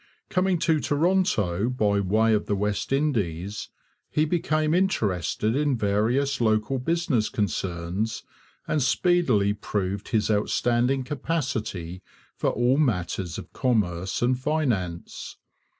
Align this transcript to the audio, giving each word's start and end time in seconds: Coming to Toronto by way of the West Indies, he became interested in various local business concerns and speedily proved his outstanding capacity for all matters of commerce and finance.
Coming 0.31 0.57
to 0.61 0.79
Toronto 0.79 1.69
by 1.69 1.99
way 1.99 2.33
of 2.33 2.47
the 2.47 2.55
West 2.55 2.91
Indies, 2.91 3.69
he 4.09 4.25
became 4.25 4.73
interested 4.73 5.55
in 5.55 5.77
various 5.77 6.41
local 6.41 6.79
business 6.79 7.29
concerns 7.29 8.23
and 8.67 8.81
speedily 8.81 9.53
proved 9.53 10.07
his 10.07 10.31
outstanding 10.31 11.03
capacity 11.03 12.01
for 12.35 12.49
all 12.49 12.77
matters 12.79 13.37
of 13.37 13.53
commerce 13.53 14.23
and 14.23 14.39
finance. 14.39 15.37